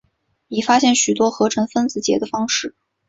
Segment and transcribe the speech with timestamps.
[0.47, 2.73] 已发现许多合成分子结的方式。